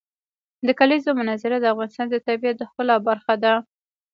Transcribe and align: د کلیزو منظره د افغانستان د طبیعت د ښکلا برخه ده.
د 0.67 0.69
کلیزو 0.79 1.11
منظره 1.19 1.57
د 1.59 1.65
افغانستان 1.73 2.07
د 2.11 2.15
طبیعت 2.27 2.55
د 2.59 2.63
ښکلا 2.69 2.95
برخه 3.07 3.33
ده. 3.43 3.53